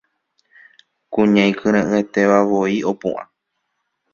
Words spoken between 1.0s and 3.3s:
Kuña ikyre'ỹetéva voi opu'ã